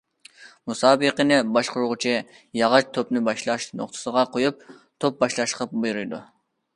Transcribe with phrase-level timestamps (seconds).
[0.69, 2.13] مۇسابىقىنى باشقۇرغۇچى
[2.61, 4.65] ياغاچ توپنى باشلاش نۇقتىسىغا قويۇپ
[5.05, 6.23] توپ باشلاشقا بۇيرۇيدۇ.